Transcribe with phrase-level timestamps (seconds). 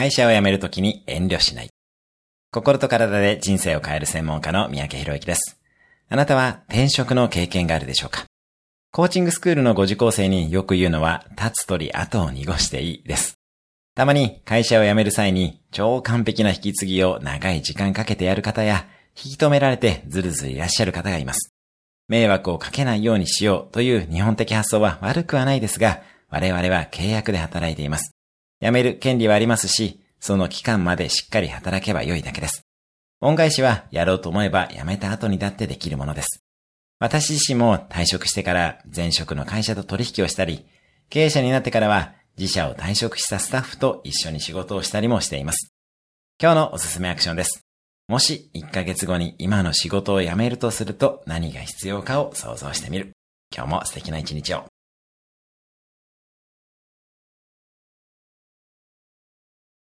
[0.00, 1.68] 会社を辞めるときに遠慮しない。
[2.50, 5.60] 心と体で人生を変える専門家の三宅博之です。
[6.08, 8.24] あなたは転職の経験があるでしょうか？
[8.92, 13.34] コーチングスクールのご受講生によく言うのは、立つ鳥後を濁していいです。
[13.94, 18.86] たまに会社を辞める際に超完璧な引き継ぎを長い時間かけてやる方や、
[19.22, 21.52] 引き止められてずるずるいらっしゃる方がいます。
[22.08, 28.12] 迷惑をかけないようにしようという日本的発想は悪くはないですが、我々は契約で働いています。
[28.60, 32.62] 辞める権利はありますし、その期間までしっかり働けば良いだけです。
[33.20, 36.42] 恩返しはやろうと思えば辞めた後にだってできるものです。
[36.98, 40.66] 私自身も退職してから前職の会社と取引をしたり、
[41.08, 45.72] 経営者になってからは自社を退職したスタッフと一緒に仕事をしたりもしています。
[46.40, 47.62] 今日のおすすめアクションです。
[48.08, 53.12] もし1ヶ月後に今の仕事を辞めるとすると何が必要かを想像してみる。
[53.54, 54.69] 今日も素敵な一日を。